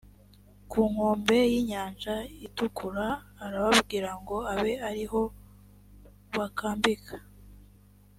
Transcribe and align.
ku 0.69 0.79
nkombe 0.91 1.37
y’inyanja 1.51 2.15
itukura 2.45 3.07
arababwira 3.45 4.09
ngo 4.21 4.37
abe 4.53 4.73
ari 4.89 5.03
ho 5.11 5.21
bakambika 6.37 7.15